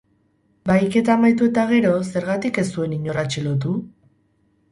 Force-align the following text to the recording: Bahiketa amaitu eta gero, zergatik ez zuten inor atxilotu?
Bahiketa 0.69 1.11
amaitu 1.15 1.49
eta 1.49 1.65
gero, 1.73 1.91
zergatik 2.13 2.57
ez 2.63 2.65
zuten 2.77 2.95
inor 2.97 3.23
atxilotu? 3.25 3.77